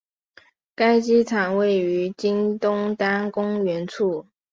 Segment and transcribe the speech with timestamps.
[0.73, 4.25] 该机场位于今东单公园处。